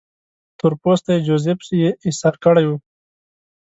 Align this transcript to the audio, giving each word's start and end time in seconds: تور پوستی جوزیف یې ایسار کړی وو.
تور 0.57 0.73
پوستی 0.81 1.15
جوزیف 1.25 1.59
یې 1.81 1.89
ایسار 2.05 2.35
کړی 2.43 2.65
وو. 2.67 2.77